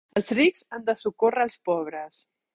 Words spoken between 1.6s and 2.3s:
pobres.